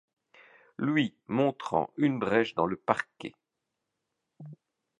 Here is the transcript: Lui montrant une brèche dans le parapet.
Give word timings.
Lui 0.79 1.15
montrant 1.27 1.91
une 1.95 2.17
brèche 2.17 2.55
dans 2.55 2.65
le 2.65 2.75
parapet. 2.75 3.35